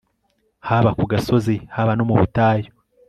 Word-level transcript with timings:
haba 0.67 0.89
ku 0.97 1.03
gasozi, 1.11 1.55
haba 1.75 1.91
no 1.95 2.03
mu 2.09 2.15
butayu 2.19 2.69